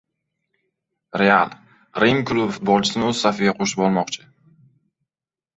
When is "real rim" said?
1.21-2.23